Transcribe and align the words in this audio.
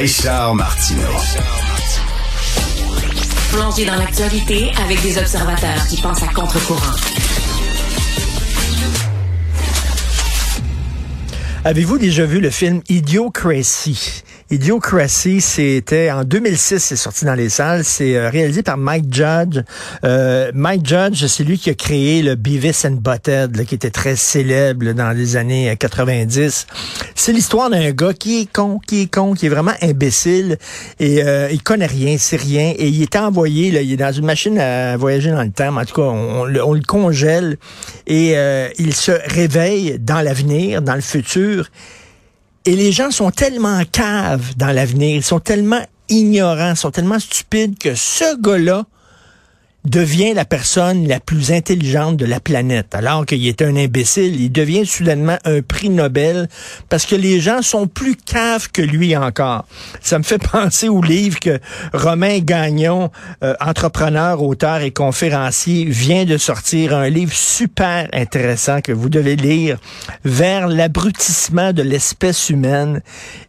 Richard 0.00 0.54
Martineau. 0.54 1.02
Plongé 3.52 3.84
dans 3.84 3.96
l'actualité 3.96 4.70
avec 4.82 5.02
des 5.02 5.18
observateurs 5.18 5.86
qui 5.90 6.00
pensent 6.00 6.22
à 6.22 6.28
contre-courant. 6.28 6.96
Avez-vous 11.66 11.98
déjà 11.98 12.24
vu 12.24 12.40
le 12.40 12.48
film 12.48 12.80
Idiocracy? 12.88 14.22
Idiocracy, 14.50 15.42
c'était 15.42 16.10
en 16.10 16.24
2006, 16.24 16.78
c'est 16.78 16.96
sorti 16.96 17.26
dans 17.26 17.34
les 17.34 17.50
salles. 17.50 17.84
C'est 17.84 18.16
euh, 18.16 18.30
réalisé 18.30 18.62
par 18.62 18.78
Mike 18.78 19.14
Judge. 19.14 19.62
Euh, 20.02 20.50
Mike 20.54 20.86
Judge, 20.86 21.26
c'est 21.26 21.44
lui 21.44 21.58
qui 21.58 21.68
a 21.68 21.74
créé 21.74 22.22
le 22.22 22.36
Beavis 22.36 22.86
and 22.86 22.96
Butthead, 23.02 23.66
qui 23.66 23.74
était 23.74 23.90
très 23.90 24.16
célèbre 24.16 24.92
dans 24.92 25.10
les 25.10 25.36
années 25.36 25.76
90. 25.78 26.66
C'est 27.22 27.34
l'histoire 27.34 27.68
d'un 27.68 27.90
gars 27.90 28.14
qui 28.14 28.40
est 28.40 28.50
con, 28.50 28.78
qui 28.78 29.02
est 29.02 29.14
con, 29.14 29.34
qui 29.34 29.44
est 29.44 29.50
vraiment 29.50 29.74
imbécile 29.82 30.56
et 30.98 31.22
euh, 31.22 31.50
il 31.52 31.62
connaît 31.62 31.84
rien, 31.84 32.16
c'est 32.18 32.38
rien. 32.38 32.72
Et 32.78 32.88
il 32.88 33.02
est 33.02 33.14
envoyé, 33.14 33.70
là, 33.70 33.82
il 33.82 33.92
est 33.92 33.98
dans 33.98 34.10
une 34.10 34.24
machine 34.24 34.58
à 34.58 34.96
voyager 34.96 35.30
dans 35.30 35.42
le 35.42 35.50
temps. 35.50 35.76
En 35.76 35.84
tout 35.84 35.96
cas, 35.96 36.08
on, 36.08 36.46
le 36.46 36.80
congèle 36.80 37.58
et 38.06 38.38
euh, 38.38 38.70
il 38.78 38.94
se 38.94 39.12
réveille 39.34 39.98
dans 39.98 40.22
l'avenir, 40.22 40.80
dans 40.80 40.94
le 40.94 41.02
futur 41.02 41.68
et 42.64 42.74
les 42.74 42.90
gens 42.90 43.10
sont 43.10 43.30
tellement 43.30 43.82
caves 43.92 44.56
dans 44.56 44.72
l'avenir, 44.72 45.16
ils 45.16 45.22
sont 45.22 45.40
tellement 45.40 45.84
ignorants, 46.08 46.74
sont 46.74 46.90
tellement 46.90 47.18
stupides 47.18 47.76
que 47.78 47.94
ce 47.94 48.40
gars-là 48.40 48.86
devient 49.84 50.34
la 50.34 50.44
personne 50.44 51.08
la 51.08 51.20
plus 51.20 51.52
intelligente 51.52 52.16
de 52.16 52.26
la 52.26 52.38
planète, 52.38 52.94
alors 52.94 53.24
qu'il 53.24 53.46
est 53.46 53.62
un 53.62 53.76
imbécile. 53.76 54.40
Il 54.40 54.52
devient 54.52 54.84
soudainement 54.84 55.38
un 55.44 55.62
prix 55.62 55.88
Nobel 55.88 56.48
parce 56.88 57.06
que 57.06 57.16
les 57.16 57.40
gens 57.40 57.62
sont 57.62 57.86
plus 57.86 58.14
caves 58.14 58.70
que 58.70 58.82
lui 58.82 59.16
encore. 59.16 59.64
Ça 60.00 60.18
me 60.18 60.24
fait 60.24 60.38
penser 60.52 60.88
au 60.88 61.02
livre 61.02 61.40
que 61.40 61.58
Romain 61.94 62.40
Gagnon, 62.40 63.10
euh, 63.42 63.54
entrepreneur, 63.60 64.42
auteur 64.42 64.82
et 64.82 64.90
conférencier, 64.90 65.86
vient 65.86 66.24
de 66.24 66.36
sortir, 66.36 66.94
un 66.94 67.08
livre 67.08 67.32
super 67.32 68.08
intéressant 68.12 68.80
que 68.80 68.92
vous 68.92 69.08
devez 69.08 69.36
lire, 69.36 69.78
Vers 70.24 70.68
l'abrutissement 70.68 71.72
de 71.72 71.82
l'espèce 71.82 72.50
humaine. 72.50 73.02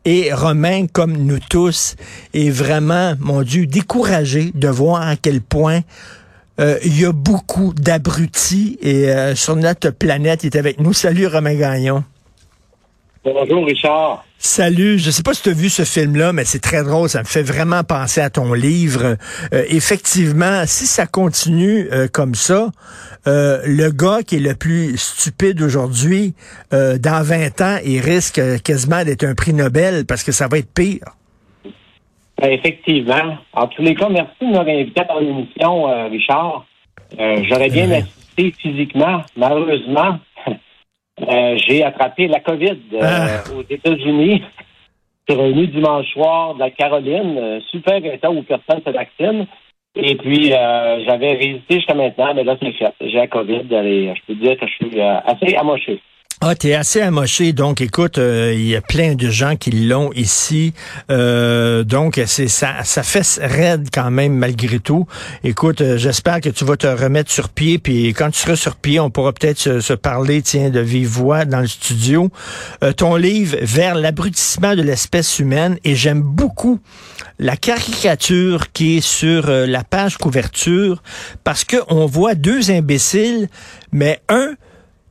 Et 0.06 0.34
Romain, 0.34 0.88
comme 0.88 1.14
nous 1.14 1.40
tous, 1.50 1.96
est 2.34 2.50
vraiment, 2.50 3.14
mon 3.20 3.42
Dieu, 3.42 3.66
découragé 3.68 4.52
de 4.54 4.68
voir 4.68 5.02
à 5.02 5.16
quel 5.16 5.42
point 5.42 5.82
il 6.84 7.00
y 7.00 7.06
a 7.06 7.12
beaucoup 7.12 7.74
d'abrutis 7.74 8.78
et 8.82 9.10
euh, 9.10 9.36
sur 9.36 9.56
notre 9.56 9.90
planète, 9.90 10.44
il 10.44 10.48
est 10.48 10.58
avec 10.58 10.80
nous. 10.80 10.94
Salut 10.94 11.28
Romain 11.28 11.56
Gagnon. 11.56 12.04
Bonjour 13.24 13.66
Richard. 13.66 14.26
Salut, 14.38 14.98
je 14.98 15.12
sais 15.12 15.22
pas 15.22 15.36
si 15.36 15.44
tu 15.44 15.50
as 15.50 15.54
vu 15.54 15.70
ce 15.70 15.84
film-là, 15.84 16.34
mais 16.34 16.46
c'est 16.46 16.60
très 16.60 16.84
drôle, 16.84 17.08
ça 17.08 17.20
me 17.20 17.26
fait 17.26 17.44
vraiment 17.44 17.84
penser 17.84 18.22
à 18.22 18.32
ton 18.32 18.54
livre. 18.54 19.18
Euh, 19.54 19.66
effectivement, 19.70 20.64
si 20.66 20.88
ça 20.88 21.06
continue 21.06 21.88
comme 22.12 22.34
ça, 22.34 22.72
le 23.26 23.90
gars 23.90 24.24
qui 24.26 24.38
est 24.38 24.40
le 24.40 24.56
plus 24.56 24.98
stupide 24.98 25.62
aujourd'hui, 25.62 26.34
dans 26.72 27.24
20 27.24 27.62
ans, 27.62 27.78
il 27.86 28.00
risque 28.00 28.42
quasiment 28.64 29.04
d'être 29.04 29.24
un 29.24 29.36
prix 29.36 29.54
Nobel 29.54 30.06
parce 30.06 30.24
que 30.24 30.32
ça 30.32 30.48
va 30.48 30.58
être 30.58 30.74
pire. 30.74 31.06
Ben, 32.42 32.54
effectivement. 32.54 33.38
En 33.54 33.68
tous 33.68 33.84
les 33.84 33.94
cas, 33.94 34.10
merci 34.10 34.32
de 34.42 34.48
m'avoir 34.48 34.68
invité 34.68 35.02
à 35.02 35.20
l'émission, 35.20 35.88
euh, 35.88 36.08
Richard. 36.08 36.66
Euh, 37.20 37.44
j'aurais 37.44 37.70
bien 37.70 37.92
assisté 37.92 38.52
physiquement. 38.58 39.22
Malheureusement, 39.38 40.18
euh, 40.48 41.58
j'ai 41.68 41.84
attrapé 41.84 42.28
la 42.28 42.40
COVID 42.40 42.80
ah. 43.00 43.44
aux 43.56 43.64
États-Unis. 43.70 44.42
Je 45.28 45.34
suis 45.34 45.42
revenu 45.42 45.68
dimanche 45.68 46.12
soir 46.14 46.56
de 46.56 46.62
la 46.62 46.72
Caroline, 46.72 47.62
super 47.70 48.04
état 48.04 48.32
où 48.32 48.42
personne 48.42 48.82
se 48.84 48.90
vaccine. 48.90 49.46
Et 49.96 50.16
puis, 50.16 50.50
j'avais 50.50 51.34
résisté 51.34 51.76
jusqu'à 51.76 51.94
maintenant, 51.94 52.34
mais 52.34 52.44
là, 52.44 52.58
c'est 52.60 52.72
fait. 52.72 52.94
J'ai 53.02 53.18
la 53.18 53.28
COVID 53.28 53.68
et 53.72 54.14
je 54.16 54.22
peux 54.26 54.36
dire 54.36 54.58
que 54.58 54.66
je 54.66 54.88
suis 54.88 55.00
assez 55.00 55.56
amoché. 55.56 56.02
Ah, 56.44 56.56
t'es 56.56 56.74
assez 56.74 57.02
amoché, 57.02 57.54
donc 57.54 57.82
écoute, 57.82 58.18
euh, 58.18 58.52
il 58.56 58.66
y 58.66 58.76
a 58.76 58.82
plein 58.82 59.14
de 59.14 59.30
gens 59.30 59.56
qui 59.56 59.70
l'ont 59.70 60.12
ici, 60.14 60.74
euh, 61.12 61.84
donc 61.84 62.20
c'est 62.26 62.48
ça, 62.48 62.84
ça 62.84 63.04
fait 63.04 63.40
raide 63.40 63.90
quand 63.94 64.10
même 64.10 64.34
malgré 64.34 64.80
tout. 64.80 65.06
Écoute, 65.44 65.82
euh, 65.82 66.00
j'espère 66.00 66.42
que 66.42 66.50
tu 66.50 66.66
vas 66.66 66.78
te 66.78 66.88
remettre 66.88 67.30
sur 67.30 67.50
pied, 67.50 67.78
puis 67.78 68.08
quand 68.16 68.32
tu 68.32 68.40
seras 68.40 68.56
sur 68.56 68.76
pied, 68.76 69.00
on 69.00 69.12
pourra 69.12 69.34
peut-être 69.34 69.82
se, 69.82 69.94
parler, 69.94 70.42
tiens, 70.42 70.72
de 70.72 70.80
vive 70.80 71.10
voix 71.10 71.46
dans 71.46 71.60
le 71.60 71.68
studio. 71.68 72.32
ton 72.98 73.18
livre 73.18 73.58
Vers 73.62 73.94
l'abrutissement 73.94 74.76
de 74.76 74.82
l'espèce 74.82 75.38
humaine, 75.38 75.78
et 75.84 75.94
j'aime 75.94 76.24
beaucoup 76.24 76.80
la 77.38 77.56
caricature 77.56 78.72
qui 78.72 78.98
est 78.98 79.02
sur 79.02 79.46
la 79.48 79.84
page 79.84 80.18
couverture, 80.18 81.04
parce 81.44 81.66
que 81.66 81.78
on 81.88 82.08
voit 82.08 82.34
deux 82.34 82.72
imbéciles, 82.72 83.48
mais 83.92 84.22
un 84.28 84.56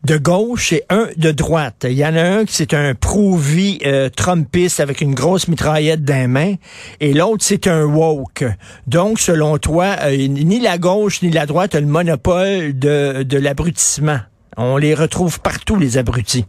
de 0.05 0.17
gauche 0.17 0.73
et 0.73 0.83
un 0.89 1.09
de 1.17 1.31
droite. 1.31 1.87
Il 1.89 1.97
y 1.97 2.05
en 2.05 2.15
a 2.17 2.23
un 2.23 2.45
qui 2.45 2.55
c'est 2.55 2.75
un 2.75 2.95
pro-vie 2.95 3.79
euh, 3.85 4.09
Trumpiste 4.09 4.81
avec 4.81 5.01
une 5.01 5.15
grosse 5.15 5.49
mitraillette 5.49 6.05
dans 6.05 6.15
les 6.15 6.27
mains 6.27 6.55
et 7.01 7.13
l'autre 7.13 7.45
c'est 7.45 7.67
un 7.67 7.85
woke. 7.85 8.45
Donc 8.87 9.19
selon 9.19 9.59
toi, 9.59 9.97
euh, 10.03 10.17
ni 10.17 10.61
la 10.61 10.79
gauche 10.79 11.23
ni 11.23 11.31
la 11.31 11.47
droite 11.47 11.75
ont 11.75 11.81
le 11.81 11.87
monopole 11.87 12.79
de, 12.79 13.23
de 13.23 13.39
l'abrutissement. 13.39 14.19
On 14.57 14.77
les 14.77 14.95
retrouve 14.95 15.41
partout 15.41 15.77
les 15.77 15.99
abrutis. 15.99 16.45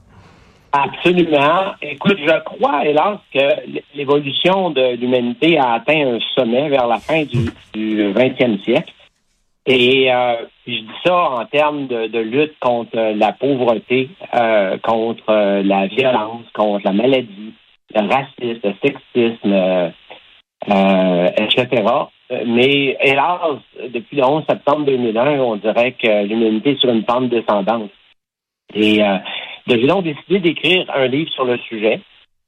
Absolument. 0.73 1.73
Écoute, 1.81 2.17
je 2.25 2.43
crois, 2.43 2.85
hélas, 2.85 3.19
que 3.33 3.39
l'évolution 3.93 4.69
de 4.69 4.95
l'humanité 4.95 5.57
a 5.57 5.73
atteint 5.73 6.15
un 6.15 6.19
sommet 6.33 6.69
vers 6.69 6.87
la 6.87 6.97
fin 6.97 7.23
du, 7.23 7.49
du 7.73 8.13
20e 8.13 8.63
siècle. 8.63 8.93
Et 9.67 10.11
euh, 10.11 10.37
je 10.65 10.71
dis 10.71 10.87
ça 11.05 11.15
en 11.15 11.45
termes 11.45 11.87
de, 11.87 12.19
lutte 12.19 12.57
contre 12.59 12.97
la 12.97 13.31
pauvreté, 13.31 14.09
euh, 14.33 14.77
contre 14.79 15.29
euh, 15.29 15.61
la 15.61 15.85
violence, 15.85 16.45
contre 16.53 16.83
la 16.83 16.93
maladie, 16.93 17.53
le 17.93 18.01
racisme, 18.01 18.59
le 18.63 18.73
sexisme, 18.81 19.93
etc. 21.37 21.83
Mais 22.47 22.97
hélas, 23.01 23.59
depuis 23.89 24.17
le 24.17 24.23
11 24.23 24.45
septembre 24.49 24.85
2001, 24.85 25.39
on 25.39 25.57
dirait 25.57 25.91
que 25.91 26.25
l'humanité 26.25 26.71
est 26.71 26.79
sur 26.79 26.89
une 26.89 27.03
pente 27.03 27.29
descendante. 27.29 27.91
Et 28.73 29.03
euh, 29.03 29.17
j'ai 29.67 29.85
donc 29.85 30.05
décidé 30.05 30.39
d'écrire 30.39 30.89
un 30.95 31.07
livre 31.07 31.31
sur 31.31 31.45
le 31.45 31.57
sujet. 31.57 32.01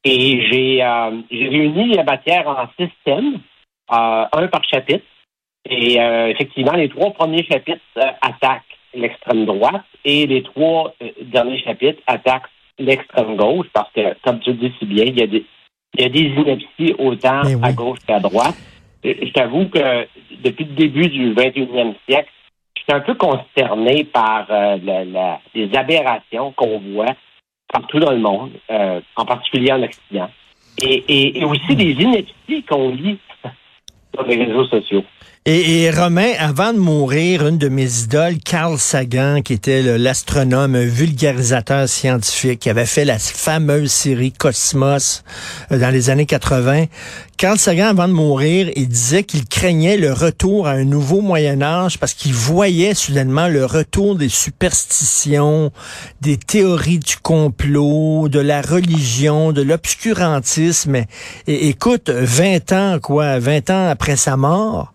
Et 0.04 0.42
j'ai 0.50 0.84
réuni 1.32 1.94
la 1.94 2.04
matière 2.04 2.48
en 2.48 2.68
six 2.78 2.92
thèmes, 3.06 3.40
un 3.90 4.48
par 4.48 4.64
chapitre. 4.64 5.06
Et 5.70 6.00
euh, 6.00 6.28
effectivement, 6.28 6.74
les 6.74 6.90
trois 6.90 7.12
premiers 7.12 7.46
chapitres 7.46 7.82
euh, 7.98 8.12
attaquent 8.22 8.62
l'extrême 8.94 9.46
droite 9.46 9.84
et 10.04 10.28
les 10.28 10.44
trois 10.44 10.94
euh, 11.02 11.10
derniers 11.22 11.62
chapitres 11.62 12.02
attaquent 12.06 12.50
l'extrême 12.80 13.38
gauche 13.38 13.68
parce 13.74 13.92
que, 13.94 14.14
comme 14.24 14.40
tu 14.40 14.52
le 14.52 14.58
dis 14.58 14.74
si 14.80 14.86
bien, 14.86 15.06
il 15.06 15.18
y 15.18 15.24
a 15.24 15.28
des, 15.28 15.46
il 15.96 16.02
y 16.02 16.06
a 16.06 16.10
des 16.10 16.20
inepties 16.20 16.96
autant 17.00 17.42
à 17.62 17.72
gauche 17.72 18.00
qu'à 18.06 18.20
droite. 18.20 18.56
Je 19.04 19.32
t'avoue 19.32 19.68
que 19.68 20.08
depuis 20.44 20.66
le 20.66 20.74
début 20.74 21.08
du 21.08 21.34
21e 21.34 21.94
siècle, 22.08 22.30
je 22.76 22.82
suis 22.82 22.94
un 22.94 23.02
peu 23.02 23.14
consterné 23.16 24.04
par 24.06 24.48
la, 24.50 25.40
les 25.54 25.76
aberrations 25.76 26.52
qu'on 26.54 26.80
voit 26.80 27.14
partout 27.72 28.00
dans 28.00 28.12
le 28.12 28.20
monde, 28.20 28.52
en 28.70 29.26
particulier 29.26 29.72
en 29.74 29.84
Occident, 29.84 30.30
et, 30.82 31.04
et, 31.08 31.40
et 31.40 31.46
aussi 31.46 31.76
des 31.76 31.92
inepties 31.92 32.64
qu'on 32.64 32.90
lit 32.90 33.20
sur 34.14 34.26
les 34.26 34.46
réseaux 34.46 34.66
sociaux. 34.68 35.04
Et, 35.46 35.92
Romain, 35.92 36.32
avant 36.40 36.72
de 36.72 36.80
mourir, 36.80 37.46
une 37.46 37.58
de 37.58 37.68
mes 37.68 38.04
idoles, 38.04 38.38
Carl 38.38 38.80
Sagan, 38.80 39.42
qui 39.42 39.52
était 39.52 39.98
l'astronome, 39.98 40.78
vulgarisateur 40.78 41.90
scientifique, 41.90 42.62
qui 42.62 42.70
avait 42.70 42.86
fait 42.86 43.04
la 43.04 43.20
fameuse 43.20 43.92
série 43.92 44.32
Cosmos 44.32 45.26
euh, 45.70 45.80
dans 45.80 45.90
les 45.90 46.10
années 46.10 46.26
80. 46.26 46.86
Carl 47.36 47.58
Sagan, 47.58 47.88
avant 47.88 48.08
de 48.08 48.14
mourir, 48.14 48.72
il 48.78 48.88
disait 48.88 49.24
qu'il 49.24 49.44
craignait 49.44 49.98
le 49.98 50.14
retour 50.14 50.66
à 50.66 50.72
un 50.72 50.86
nouveau 50.86 51.20
Moyen 51.20 51.62
Âge 51.62 52.00
parce 52.00 52.14
qu'il 52.14 52.34
voyait 52.34 52.94
soudainement 52.94 53.50
le 53.50 53.66
retour 53.66 54.16
des 54.16 54.30
superstitions, 54.30 55.74
des 56.22 56.38
théories 56.38 57.00
du 57.00 57.18
complot, 57.18 58.30
de 58.30 58.40
la 58.40 58.62
religion, 58.62 59.52
de 59.52 59.62
l'obscurantisme. 59.62 60.96
Et, 61.48 61.68
écoute, 61.68 62.10
20 62.10 62.72
ans, 62.72 63.00
quoi, 63.02 63.40
20 63.40 63.70
ans 63.72 63.90
après 63.90 64.16
sa 64.16 64.38
mort, 64.38 64.93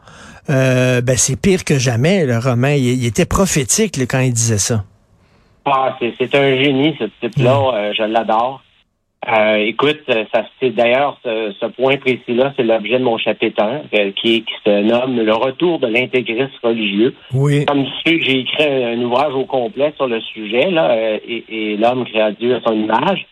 euh, 0.51 1.01
ben 1.03 1.17
c'est 1.17 1.41
pire 1.41 1.65
que 1.65 1.79
jamais, 1.79 2.25
le 2.25 2.39
Romain. 2.39 2.75
Il, 2.75 3.05
était 3.07 3.27
prophétique 3.27 3.99
quand 4.09 4.21
il 4.21 4.33
disait 4.33 4.59
ça. 4.59 4.85
Ah, 5.65 5.97
c'est 6.01 6.35
un 6.35 6.63
génie, 6.63 6.97
ce 6.99 7.05
type-là. 7.21 7.59
Mm. 7.59 7.75
Euh, 7.75 7.93
je 7.93 8.03
l'adore. 8.05 8.63
Euh, 9.29 9.57
écoute, 9.57 10.01
ça 10.33 10.47
c'est 10.61 10.71
d'ailleurs 10.71 11.19
ce, 11.25 11.67
point 11.67 11.97
précis-là, 11.97 12.55
c'est 12.57 12.63
l'objet 12.63 12.99
de 12.99 13.05
mon 13.05 13.19
chapitre 13.19 13.63
1, 13.63 14.13
qui, 14.13 14.45
se 14.65 14.83
nomme 14.83 15.21
Le 15.21 15.35
retour 15.35 15.81
de 15.81 15.89
l'intégrisme 15.89 16.53
religieux. 16.63 17.15
Oui. 17.35 17.67
Comme 17.67 17.85
tu 17.85 17.91
sais, 18.07 18.23
j'ai 18.23 18.39
écrit 18.41 18.85
un, 18.85 19.03
ouvrage 19.03 19.35
au 19.35 19.45
complet 19.45 19.93
sur 19.97 20.07
le 20.07 20.21
sujet, 20.21 20.71
là, 20.71 20.97
et, 20.97 21.77
l'homme 21.77 22.07
créa 22.07 22.31
Dieu 22.31 22.55
à 22.55 22.61
son 22.65 22.75
image. 22.75 23.27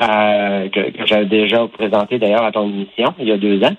que, 0.00 0.90
que 0.90 1.06
j'avais 1.06 1.26
déjà 1.26 1.66
présenté 1.68 2.18
d'ailleurs 2.18 2.44
à 2.44 2.52
ton 2.52 2.68
émission 2.68 3.14
il 3.20 3.28
y 3.28 3.32
a 3.32 3.38
deux 3.38 3.62
ans. 3.62 3.76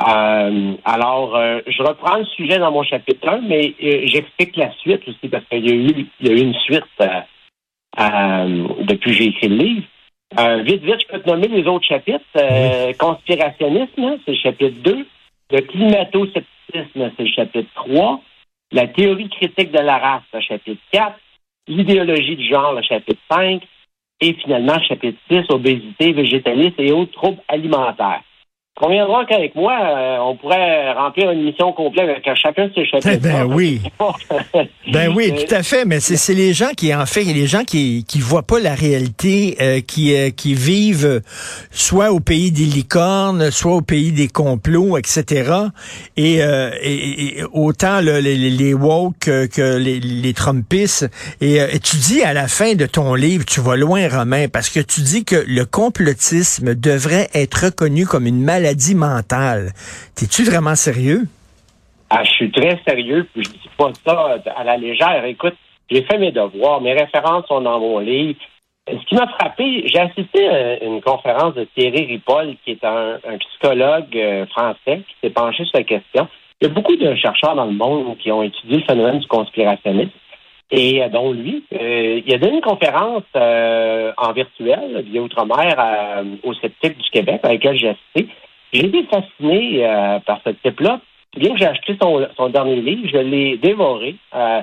Euh, 0.00 0.76
alors, 0.84 1.36
euh, 1.36 1.60
je 1.66 1.82
reprends 1.82 2.16
le 2.16 2.24
sujet 2.24 2.58
dans 2.58 2.72
mon 2.72 2.82
chapitre 2.82 3.28
1, 3.28 3.42
mais 3.42 3.74
euh, 3.82 4.00
j'explique 4.06 4.56
la 4.56 4.72
suite 4.78 5.06
aussi 5.06 5.28
parce 5.28 5.44
qu'il 5.46 5.66
y 5.66 5.70
a 5.70 5.74
eu, 5.74 6.08
il 6.20 6.26
y 6.26 6.30
a 6.30 6.32
eu 6.32 6.40
une 6.40 6.54
suite 6.54 6.84
depuis 7.98 9.10
que 9.10 9.12
j'ai 9.12 9.24
écrit 9.26 9.48
le 9.48 9.56
livre. 9.56 9.86
vite, 10.64 10.82
vite, 10.82 11.02
je 11.02 11.06
peux 11.06 11.20
te 11.20 11.28
nommer 11.28 11.48
les 11.48 11.66
autres 11.66 11.86
chapitres. 11.86 12.24
Conspirationnisme, 12.98 14.18
c'est 14.24 14.32
le 14.32 14.38
chapitre 14.38 14.82
2. 14.82 15.06
Le 15.50 15.60
climato-scepticisme, 15.60 17.10
c'est 17.16 17.22
le 17.24 17.30
chapitre 17.30 17.68
3. 17.74 18.22
La 18.72 18.86
théorie 18.86 19.28
critique 19.28 19.72
de 19.72 19.80
la 19.80 19.98
race, 19.98 20.22
le 20.32 20.40
chapitre 20.40 20.80
4. 20.92 21.18
L'idéologie 21.66 22.36
du 22.36 22.48
genre, 22.48 22.72
le 22.72 22.82
chapitre 22.82 23.20
5. 23.30 23.62
Et 24.22 24.32
finalement, 24.34 24.76
le 24.76 24.84
chapitre 24.84 25.18
6, 25.28 25.44
obésité, 25.50 26.12
végétalisme 26.12 26.80
et 26.80 26.92
autres 26.92 27.12
troubles 27.12 27.42
alimentaires. 27.48 28.22
Conviendra 28.76 29.26
qu'avec 29.26 29.54
moi, 29.56 29.74
euh, 29.74 30.18
on 30.20 30.36
pourrait 30.36 30.92
remplir 30.92 31.30
une 31.32 31.42
mission 31.42 31.70
complète 31.72 32.08
avec 32.08 32.34
chacun 32.34 32.68
de 32.68 32.72
ces 32.74 32.86
chapitres. 32.86 33.20
Ben 33.20 33.44
oui. 33.44 33.82
ben 34.90 35.12
oui, 35.14 35.34
tout 35.34 35.54
à 35.54 35.62
fait. 35.62 35.84
Mais 35.84 36.00
c'est 36.00 36.34
les 36.34 36.54
gens 36.54 36.70
qui, 36.74 36.94
en 36.94 37.04
fait, 37.04 37.24
les 37.24 37.46
gens 37.46 37.64
qui 37.64 38.06
qui 38.08 38.20
voient 38.20 38.46
pas 38.46 38.58
la 38.58 38.74
réalité, 38.74 39.58
euh, 39.60 39.80
qui 39.80 40.14
euh, 40.14 40.30
qui 40.30 40.54
vivent 40.54 41.20
soit 41.70 42.10
au 42.10 42.20
pays 42.20 42.52
des 42.52 42.64
licornes, 42.64 43.50
soit 43.50 43.74
au 43.74 43.82
pays 43.82 44.12
des 44.12 44.28
complots, 44.28 44.96
etc. 44.96 45.52
Et, 46.16 46.38
et, 46.38 47.42
autant 47.52 48.00
les, 48.00 48.20
les 48.22 48.74
woke 48.74 49.18
que 49.20 49.76
les, 49.76 50.00
les 50.00 50.32
Trumpistes. 50.32 51.10
Et, 51.42 51.56
et 51.56 51.78
tu 51.80 51.96
dis 51.96 52.22
à 52.22 52.32
la 52.32 52.48
fin 52.48 52.74
de 52.74 52.86
ton 52.86 53.14
livre, 53.14 53.44
tu 53.44 53.60
vas 53.60 53.76
loin, 53.76 54.08
Romain, 54.08 54.48
parce 54.48 54.70
que 54.70 54.80
tu 54.80 55.02
dis 55.02 55.24
que 55.24 55.44
le 55.46 55.64
complotisme 55.66 56.74
devrait 56.74 57.28
être 57.34 57.66
reconnu 57.66 58.06
comme 58.06 58.26
une 58.26 58.40
maladie 58.42 58.59
maladie 58.60 58.94
mentale. 58.94 59.72
T'es-tu 60.14 60.44
vraiment 60.44 60.74
sérieux? 60.74 61.22
Ah, 62.10 62.24
je 62.24 62.30
suis 62.30 62.50
très 62.50 62.78
sérieux, 62.86 63.26
puis 63.32 63.44
je 63.44 63.50
dis 63.50 63.70
pas 63.76 63.90
ça 64.04 64.36
à 64.56 64.64
la 64.64 64.76
légère. 64.76 65.24
Écoute, 65.24 65.54
j'ai 65.90 66.02
fait 66.02 66.18
mes 66.18 66.32
devoirs, 66.32 66.80
mes 66.80 66.92
références 66.92 67.46
sont 67.46 67.60
dans 67.60 67.80
mon 67.80 67.98
livre. 68.00 68.38
Ce 68.88 69.06
qui 69.06 69.14
m'a 69.14 69.28
frappé, 69.28 69.86
j'ai 69.86 70.00
assisté 70.00 70.48
à 70.48 70.82
une 70.84 71.00
conférence 71.00 71.54
de 71.54 71.64
Thierry 71.76 72.06
Ripoll, 72.06 72.56
qui 72.64 72.72
est 72.72 72.84
un, 72.84 73.18
psychologue 73.38 74.16
euh, 74.16 74.46
français 74.46 75.02
qui 75.06 75.14
s'est 75.22 75.30
penché 75.30 75.64
sur 75.64 75.78
la 75.78 75.84
question. 75.84 76.28
Il 76.60 76.68
y 76.68 76.70
a 76.70 76.74
beaucoup 76.74 76.96
de 76.96 77.14
chercheurs 77.14 77.54
dans 77.54 77.66
le 77.66 77.72
monde 77.72 78.18
qui 78.18 78.32
ont 78.32 78.42
étudié 78.42 78.78
le 78.78 78.84
phénomène 78.84 79.20
du 79.20 79.26
conspirationnisme. 79.28 80.10
Et 80.72 81.02
euh, 81.02 81.08
dont 81.08 81.32
lui, 81.32 81.64
euh, 81.72 82.20
il 82.26 82.34
a 82.34 82.38
donné 82.38 82.56
une 82.56 82.62
conférence 82.62 83.22
en 83.34 84.32
virtuel 84.32 85.04
via 85.06 85.22
Outre-mer 85.22 86.24
au 86.42 86.54
Sceptique 86.54 86.98
du 86.98 87.10
Québec, 87.10 87.40
avec 87.44 87.62
lequel 87.62 87.78
j'ai 87.78 87.88
assisté. 87.88 88.28
J'ai 88.72 88.86
été 88.86 89.04
fasciné 89.04 89.84
euh, 89.84 90.18
par 90.20 90.40
ce 90.44 90.50
type-là. 90.50 91.00
Bien 91.36 91.52
que 91.52 91.58
j'ai 91.58 91.66
acheté 91.66 91.96
son, 92.00 92.48
dernier 92.48 92.80
livre, 92.80 93.08
je 93.12 93.18
l'ai 93.18 93.56
dévoré. 93.56 94.16
Euh, 94.34 94.62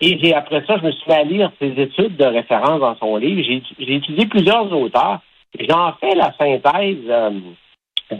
et 0.00 0.34
après 0.34 0.64
ça, 0.66 0.76
je 0.78 0.86
me 0.86 0.92
suis 0.92 1.12
à 1.12 1.22
lire 1.22 1.50
ses 1.58 1.72
études 1.80 2.16
de 2.16 2.24
référence 2.24 2.80
dans 2.80 2.96
son 2.96 3.16
livre. 3.16 3.42
J'ai 3.78 3.94
étudié 3.94 4.26
plusieurs 4.26 4.70
auteurs. 4.72 5.20
J'en 5.58 5.94
fais 5.94 6.14
la 6.14 6.32
synthèse 6.38 6.98
euh, 7.08 7.30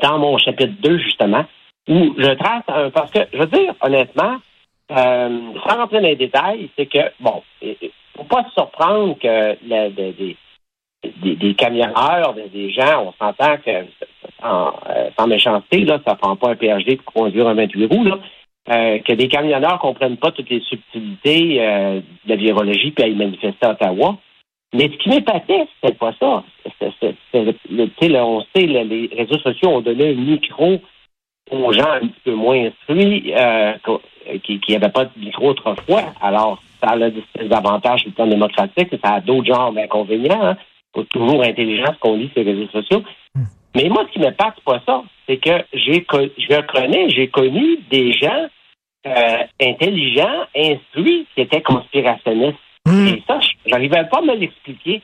dans 0.02 0.18
mon 0.18 0.38
chapitre 0.38 0.72
2, 0.80 0.98
justement, 0.98 1.44
où 1.88 2.14
je 2.16 2.34
trace 2.34 2.64
un... 2.68 2.90
Parce 2.90 3.10
que, 3.10 3.20
je 3.32 3.38
veux 3.38 3.46
dire, 3.46 3.74
honnêtement, 3.82 4.38
sans 4.88 5.76
rentrer 5.76 6.00
dans 6.00 6.08
les 6.08 6.16
détails, 6.16 6.70
c'est 6.76 6.86
que, 6.86 7.12
bon, 7.20 7.42
il 7.60 7.76
faut 8.16 8.24
pas 8.24 8.44
se 8.44 8.52
surprendre 8.52 9.18
que 9.18 9.56
des, 9.92 10.36
des, 11.22 11.54
camionneurs, 11.54 12.34
des, 12.34 12.70
gens, 12.70 13.06
on 13.06 13.12
s'entend 13.12 13.56
que 13.58 13.84
sans, 14.46 14.74
euh, 14.90 15.10
sans, 15.18 15.26
méchanceté, 15.26 15.84
là, 15.84 16.00
ça 16.06 16.14
prend 16.14 16.36
pas 16.36 16.50
un 16.50 16.56
PhD 16.56 16.96
pour 16.96 17.12
conduire 17.12 17.48
un 17.48 17.54
28 17.54 17.86
roues, 17.86 18.04
là, 18.04 18.18
euh, 18.70 18.98
que 18.98 19.12
des 19.12 19.28
camionneurs 19.28 19.78
comprennent 19.78 20.16
pas 20.16 20.32
toutes 20.32 20.50
les 20.50 20.60
subtilités 20.60 21.58
euh, 21.60 22.00
de 22.00 22.30
la 22.30 22.36
virologie 22.36 22.90
puis 22.90 23.10
y 23.10 23.14
manifester 23.14 23.66
à 23.66 23.70
Ottawa. 23.70 24.16
Mais 24.74 24.84
ce 24.84 24.96
qui 24.98 25.08
m'épatait, 25.08 25.66
c'était 25.80 25.96
pas 25.96 26.12
ça. 26.18 26.42
le, 27.32 28.20
on 28.20 28.40
sait, 28.54 28.66
les 28.66 29.10
réseaux 29.16 29.38
sociaux 29.38 29.68
ont 29.70 29.80
donné 29.80 30.10
un 30.10 30.14
micro 30.14 30.80
aux 31.50 31.72
gens 31.72 31.88
un 31.88 32.00
petit 32.00 32.20
peu 32.24 32.34
moins 32.34 32.66
instruits 32.66 33.32
qui 34.42 34.72
n'avaient 34.72 34.90
pas 34.90 35.04
de 35.04 35.10
micro 35.16 35.50
autrefois. 35.50 36.02
Alors, 36.20 36.60
ça 36.82 36.90
a 36.90 36.98
des 36.98 37.52
avantages 37.52 38.00
sur 38.00 38.08
le 38.08 38.14
plan 38.14 38.26
démocratique, 38.26 38.88
ça 39.02 39.14
a 39.14 39.20
d'autres 39.20 39.46
genres 39.46 39.72
d'inconvénients. 39.72 40.42
Hein 40.42 40.56
toujours 41.04 41.42
intelligent 41.42 41.92
ce 41.92 41.98
qu'on 41.98 42.16
lit 42.16 42.30
sur 42.34 42.42
les 42.42 42.52
réseaux 42.52 42.70
sociaux. 42.70 43.02
Mais 43.76 43.90
moi, 43.90 44.06
ce 44.08 44.12
qui 44.12 44.20
me 44.20 44.30
passe 44.30 44.58
pas 44.64 44.80
ça, 44.86 45.02
c'est 45.28 45.36
que 45.36 45.62
j'ai 45.74 46.06
je 46.08 46.60
connais, 46.62 47.10
j'ai 47.10 47.28
connu 47.28 47.78
des 47.90 48.14
gens 48.14 48.46
euh, 49.06 49.44
intelligents, 49.60 50.46
instruits, 50.56 51.26
qui 51.34 51.42
étaient 51.42 51.60
conspirationnistes. 51.60 52.56
Hmm. 52.86 53.08
Et 53.08 53.22
ça, 53.28 53.38
j'arrivais 53.66 54.04
pas 54.10 54.18
à 54.18 54.22
me 54.22 54.34
l'expliquer. 54.34 55.02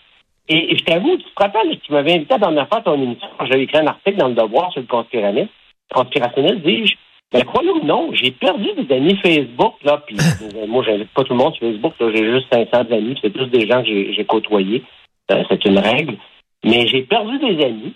Et, 0.49 0.75
je 0.77 0.85
t'avoue, 0.85 1.19
tu 1.19 1.25
te 1.25 1.43
rappelles, 1.43 1.79
tu 1.81 1.93
m'avais 1.93 2.15
invité 2.15 2.35
à 2.35 2.39
dernière 2.39 2.67
fois 2.69 2.81
ton 2.81 2.95
émission, 2.95 3.29
j'avais 3.45 3.65
écrit 3.65 3.79
un 3.79 3.89
article 3.89 4.17
dans 4.17 4.29
le 4.29 4.35
Devoir 4.35 4.73
sur 4.73 4.81
le 4.81 4.87
conspirationnisme. 4.87 5.51
Conspirationniste, 5.93 6.63
dis-je. 6.65 6.95
Mais 7.35 7.43
croyez 7.43 7.71
ou 7.71 7.85
non, 7.85 8.11
j'ai 8.15 8.31
perdu 8.31 8.69
des 8.77 8.95
amis 8.95 9.17
Facebook, 9.23 9.75
là, 9.83 10.03
puis 10.07 10.17
euh, 10.57 10.67
moi, 10.67 10.83
j'invite 10.83 11.11
pas 11.11 11.25
tout 11.25 11.35
le 11.35 11.39
monde 11.39 11.55
sur 11.55 11.69
Facebook, 11.69 11.93
j'ai 12.01 12.33
juste 12.33 12.47
500 12.51 12.91
amis, 12.91 13.19
c'est 13.21 13.33
tous 13.33 13.47
des 13.47 13.67
gens 13.67 13.83
que 13.83 14.13
j'ai 14.13 14.25
côtoyés. 14.25 14.83
Euh, 15.31 15.45
c'est 15.51 15.65
une 15.67 15.79
règle. 15.79 16.17
Mais 16.65 16.87
j'ai 16.87 17.03
perdu 17.03 17.39
des 17.39 17.65
amis, 17.65 17.95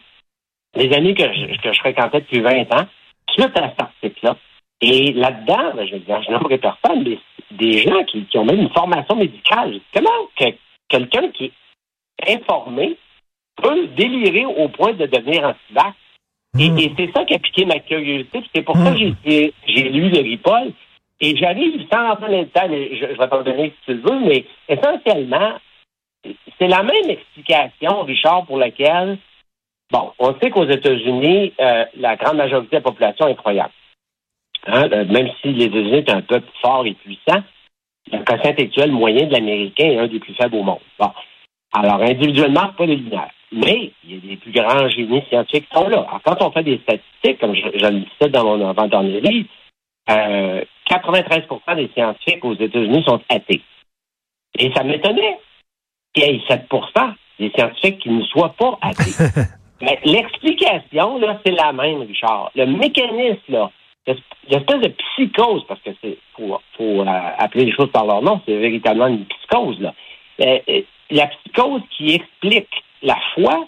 des 0.77 0.93
amis 0.95 1.15
que 1.15 1.25
je, 1.25 1.61
que 1.61 1.73
je 1.73 1.79
fréquentais 1.81 2.21
depuis 2.21 2.41
20 2.41 2.73
ans, 2.75 2.87
suite 3.31 3.57
à 3.57 3.71
cet 3.71 3.81
article-là. 3.81 4.37
Et 4.81 5.13
là-dedans, 5.13 5.73
ben, 5.75 5.87
je 5.87 5.95
veux 5.95 6.01
dire, 6.01 6.23
je 6.23 6.31
n'aimerais 6.31 6.59
personne, 6.59 7.03
mais 7.05 7.19
des 7.51 7.79
gens 7.79 8.05
qui, 8.05 8.27
ont 8.35 8.45
même 8.45 8.61
une 8.61 8.71
formation 8.71 9.17
médicale. 9.17 9.81
Comment 9.95 10.51
quelqu'un 10.89 11.29
qui 11.31 11.47
est 11.47 12.35
informé 12.35 12.97
peut 13.57 13.87
délirer 13.97 14.45
au 14.45 14.69
point 14.69 14.93
de 14.93 15.07
devenir 15.07 15.45
anti 15.45 15.89
Et, 16.59 16.71
hmm. 16.71 16.79
et 16.79 16.93
c'est 16.97 17.13
ça 17.13 17.25
qui 17.25 17.35
a 17.35 17.39
piqué 17.39 17.65
ma 17.65 17.79
curiosité. 17.79 18.43
C'est 18.55 18.63
pour 18.63 18.77
ça 18.77 18.93
que 18.93 19.05
hmm. 19.05 19.17
j'ai 19.25 19.83
lu 19.89 20.11
le 20.11 20.21
Ripoll. 20.21 20.73
Et 21.19 21.35
j'arrive 21.35 21.87
sans 21.91 22.09
rentrer 22.09 22.27
dans 22.27 22.39
le 22.39 22.45
détail, 22.45 22.89
je, 22.93 23.07
je 23.15 23.19
vais 23.19 23.29
t'en 23.29 23.43
donner 23.43 23.71
si 23.71 23.87
tu 23.87 23.95
le 23.95 24.01
veux, 24.03 24.21
mais 24.21 24.45
essentiellement, 24.69 25.55
c'est 26.59 26.69
la 26.69 26.83
même 26.83 27.09
explication, 27.09 28.03
Richard, 28.03 28.45
pour 28.45 28.59
laquelle, 28.59 29.17
bon, 29.91 30.13
on 30.19 30.35
sait 30.39 30.51
qu'aux 30.51 30.69
États-Unis, 30.69 31.53
euh, 31.61 31.85
la 31.97 32.17
grande 32.17 32.37
majorité 32.37 32.77
de 32.77 32.77
la 32.77 32.81
population 32.83 33.29
est 33.29 33.37
croyante. 33.37 33.73
Hein, 34.67 34.89
euh, 34.93 35.05
même 35.05 35.31
si 35.41 35.53
les 35.53 35.67
États-Unis 35.67 36.05
sont 36.07 36.17
un 36.17 36.23
peuple 36.23 36.49
fort 36.61 36.87
et 36.87 36.95
puissant, 36.95 37.43
le 38.13 38.19
quotient 38.19 38.51
intellectuel 38.51 38.93
moyen 38.93 39.27
de 39.27 39.33
l'Américain 39.33 39.85
est 39.85 39.99
un 39.99 40.07
des 40.07 40.19
plus 40.19 40.35
faibles 40.35 40.57
au 40.57 40.63
monde. 40.63 40.81
Bon. 40.99 41.11
Alors, 41.73 42.01
individuellement, 42.01 42.69
pas 42.77 42.87
les 42.87 42.97
linéaire. 42.97 43.31
Mais 43.53 43.93
il 44.05 44.15
y 44.15 44.19
a 44.19 44.21
des 44.31 44.37
plus 44.37 44.53
grands 44.53 44.89
génies 44.89 45.23
scientifiques 45.29 45.69
qui 45.69 45.75
sont 45.75 45.89
là. 45.89 45.99
Alors, 45.99 46.21
quand 46.25 46.43
on 46.43 46.51
fait 46.51 46.63
des 46.63 46.79
statistiques, 46.79 47.39
comme 47.41 47.55
je, 47.55 47.63
le 47.65 48.01
disais 48.01 48.31
dans 48.31 48.45
mon 48.45 48.69
avant-dernier 48.69 49.21
livre, 49.21 49.49
93% 50.09 50.65
euh, 51.69 51.75
des 51.75 51.91
scientifiques 51.95 52.45
aux 52.45 52.55
États-Unis 52.55 53.05
sont 53.07 53.21
athées. 53.29 53.63
Et 54.59 54.73
ça 54.73 54.85
m'étonnait 54.85 55.39
qu'il 56.15 56.25
y 56.25 56.37
ait 56.37 56.41
7% 56.49 57.15
des 57.39 57.51
scientifiques 57.51 57.99
qui 57.99 58.11
ne 58.11 58.23
soient 58.25 58.55
pas 58.59 58.79
athées. 58.81 59.41
Mais 59.81 59.99
l'explication, 60.05 61.19
là, 61.19 61.41
c'est 61.45 61.53
la 61.53 61.73
même, 61.73 62.03
Richard. 62.03 62.51
Le 62.55 62.67
mécanisme, 62.67 63.41
là, 63.49 63.71
l'espèce 64.49 64.81
de 64.81 64.89
psychose, 64.89 65.65
parce 65.67 65.81
que 65.81 65.91
c'est 66.03 66.19
faut, 66.35 66.59
faut 66.77 67.01
euh, 67.01 67.31
appeler 67.39 67.67
les 67.67 67.73
choses 67.73 67.91
par 67.91 68.07
leur 68.07 68.23
nom, 68.23 68.41
c'est 68.47 68.57
véritablement 68.57 69.09
une 69.09 69.27
psychose, 69.27 69.81
là. 69.81 69.95
Euh, 70.41 70.59
euh, 70.69 70.83
la 71.11 71.27
psychose 71.29 71.83
qui 71.97 72.15
explique 72.15 72.83
la 73.03 73.19
foi 73.35 73.67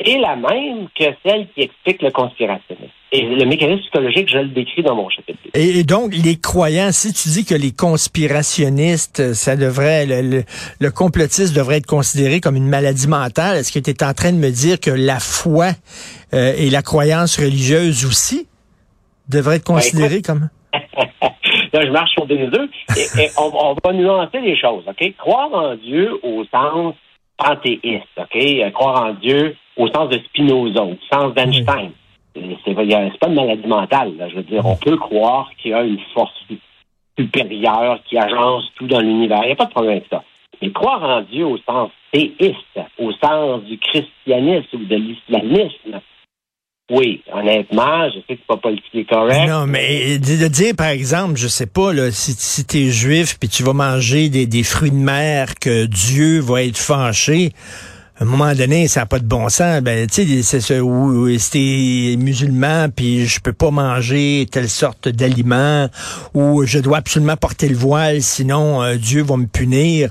est 0.00 0.18
la 0.18 0.36
même 0.36 0.88
que 0.90 1.04
celle 1.24 1.48
qui 1.50 1.62
explique 1.62 2.02
le 2.02 2.10
conspirationnisme. 2.10 2.92
Et 3.10 3.22
le 3.22 3.46
mécanisme 3.46 3.80
psychologique, 3.80 4.28
je 4.30 4.38
le 4.38 4.48
décris 4.48 4.82
dans 4.82 4.94
mon 4.94 5.08
chapitre. 5.08 5.38
Et, 5.54 5.82
donc, 5.82 6.12
les 6.14 6.36
croyants, 6.36 6.92
si 6.92 7.14
tu 7.14 7.30
dis 7.30 7.46
que 7.46 7.54
les 7.54 7.72
conspirationnistes, 7.72 9.32
ça 9.32 9.56
devrait, 9.56 10.04
le, 10.04 10.42
le, 10.78 10.90
complotiste 10.90 11.56
devrait 11.56 11.78
être 11.78 11.86
considéré 11.86 12.40
comme 12.40 12.56
une 12.56 12.68
maladie 12.68 13.08
mentale, 13.08 13.56
est-ce 13.56 13.72
que 13.72 13.78
tu 13.78 13.90
es 13.90 14.04
en 14.04 14.12
train 14.12 14.32
de 14.32 14.36
me 14.36 14.50
dire 14.50 14.78
que 14.78 14.90
la 14.90 15.20
foi 15.20 15.68
euh, 16.34 16.52
et 16.58 16.68
la 16.68 16.82
croyance 16.82 17.38
religieuse 17.38 18.04
aussi 18.04 18.46
devraient 19.30 19.56
être 19.56 19.64
considérées 19.64 20.20
comme... 20.20 20.50
Là, 21.72 21.84
je 21.84 21.90
marche 21.90 22.10
sur 22.12 22.26
des 22.26 22.44
œufs. 22.44 22.68
Et, 22.96 23.28
on, 23.38 23.50
on, 23.54 23.76
va 23.82 23.92
nuancer 23.92 24.40
les 24.40 24.58
choses, 24.58 24.84
OK? 24.86 25.14
Croire 25.16 25.52
en 25.52 25.76
Dieu 25.76 26.12
au 26.22 26.44
sens 26.52 26.94
panthéiste, 27.38 28.06
OK? 28.18 28.72
Croire 28.72 29.04
en 29.04 29.14
Dieu 29.14 29.56
au 29.76 29.88
sens 29.88 30.10
de 30.10 30.18
Spinoza, 30.28 30.82
au 30.82 30.96
sens 31.10 31.34
d'Einstein. 31.34 31.92
C'est 32.64 32.74
pas 32.74 33.28
une 33.28 33.34
maladie 33.34 33.66
mentale. 33.66 34.12
Je 34.30 34.36
veux 34.36 34.42
dire, 34.42 34.64
on 34.64 34.76
peut 34.76 34.96
croire 34.96 35.50
qu'il 35.60 35.72
y 35.72 35.74
a 35.74 35.82
une 35.82 36.00
force 36.14 36.32
supérieure 37.18 38.00
qui 38.08 38.18
agence 38.18 38.64
tout 38.76 38.86
dans 38.86 39.00
l'univers. 39.00 39.40
Il 39.42 39.46
n'y 39.46 39.52
a 39.52 39.56
pas 39.56 39.66
de 39.66 39.70
problème 39.70 39.92
avec 39.92 40.06
ça. 40.10 40.22
Mais 40.60 40.70
croire 40.70 41.02
en 41.02 41.22
Dieu 41.22 41.46
au 41.46 41.58
sens 41.58 41.90
théiste 42.12 42.56
au 42.98 43.12
sens 43.12 43.62
du 43.64 43.78
christianisme 43.78 44.76
ou 44.76 44.84
de 44.84 44.96
l'islamisme. 44.96 46.00
Oui, 46.90 47.22
honnêtement, 47.30 48.08
je 48.08 48.20
sais 48.20 48.36
que 48.36 48.40
c'est 48.40 48.46
pas 48.46 48.56
politiquement 48.56 49.04
correct. 49.04 49.46
Non, 49.46 49.66
mais 49.66 50.18
de 50.18 50.48
dire, 50.48 50.74
par 50.74 50.88
exemple, 50.88 51.36
je 51.36 51.46
sais 51.46 51.66
pas, 51.66 51.92
là, 51.92 52.10
si, 52.10 52.32
si 52.32 52.66
tu 52.66 52.78
es 52.78 52.90
juif 52.90 53.38
puis 53.38 53.50
tu 53.50 53.62
vas 53.62 53.74
manger 53.74 54.30
des, 54.30 54.46
des 54.46 54.62
fruits 54.62 54.90
de 54.90 54.96
mer 54.96 55.56
que 55.60 55.84
Dieu 55.84 56.40
va 56.40 56.62
être 56.62 56.78
fâché, 56.78 57.50
à 58.20 58.24
un 58.24 58.26
moment 58.26 58.52
donné, 58.52 58.88
ça 58.88 59.00
n'a 59.00 59.06
pas 59.06 59.20
de 59.20 59.28
bon 59.28 59.48
sens. 59.48 59.80
Ben, 59.80 60.08
tu 60.08 60.42
sais, 60.42 60.60
c'est 60.60 60.80
ou 60.80 61.28
si 61.38 61.50
t'es 61.52 62.16
musulman, 62.16 62.88
puis 62.94 63.26
je 63.26 63.40
peux 63.40 63.52
pas 63.52 63.70
manger 63.70 64.46
telle 64.50 64.68
sorte 64.68 65.08
d'aliment, 65.08 65.86
ou 66.34 66.64
je 66.64 66.80
dois 66.80 66.98
absolument 66.98 67.36
porter 67.36 67.68
le 67.68 67.76
voile, 67.76 68.20
sinon 68.20 68.82
euh, 68.82 68.96
Dieu 68.96 69.22
va 69.22 69.36
me 69.36 69.46
punir. 69.46 70.10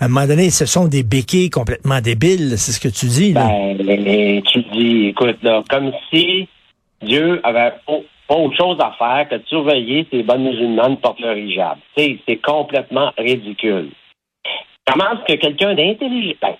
À 0.00 0.04
un 0.04 0.08
moment 0.08 0.28
donné, 0.28 0.50
ce 0.50 0.64
sont 0.64 0.86
des 0.86 1.02
béquilles 1.02 1.50
complètement 1.50 2.00
débiles, 2.00 2.56
c'est 2.56 2.70
ce 2.70 2.80
que 2.80 2.88
tu 2.88 3.06
dis. 3.06 3.32
Là. 3.32 3.48
Ben, 3.48 4.42
tu 4.42 4.62
dis, 4.72 5.06
écoute, 5.08 5.38
là, 5.42 5.64
comme 5.68 5.90
si 6.12 6.48
Dieu 7.02 7.40
avait 7.42 7.72
pas 7.84 7.98
autre 8.36 8.56
chose 8.56 8.78
à 8.78 8.94
faire 8.96 9.28
que 9.28 9.34
de 9.34 9.46
surveiller 9.48 10.06
ces 10.12 10.22
bonnes 10.22 10.44
musulmanes 10.44 10.98
portent 10.98 11.18
leur 11.18 11.36
hijab. 11.36 11.78
C'est 11.96 12.40
complètement 12.44 13.12
ridicule. 13.18 13.90
Comment 14.86 15.12
est-ce 15.14 15.34
que 15.34 15.40
quelqu'un 15.40 15.74
d'intelligent, 15.74 16.36
ben, 16.40 16.54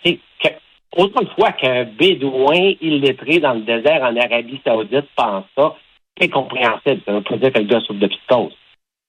autrefois 0.96 1.52
qu'un 1.52 1.84
bédouin 1.84 2.74
illettré 2.80 3.38
dans 3.38 3.54
le 3.54 3.60
désert 3.60 4.02
en 4.02 4.16
Arabie 4.16 4.60
Saoudite 4.64 5.06
pense 5.16 5.44
ça, 5.56 5.76
c'est 6.18 6.28
compréhensible. 6.28 7.00
Ça 7.06 7.12
veut 7.12 7.22
pas 7.22 7.36
dire 7.36 7.52
que 7.52 7.58
le 7.58 7.64
gars 7.64 7.80
souffre 7.80 8.00
de 8.00 8.06
psychose. 8.06 8.56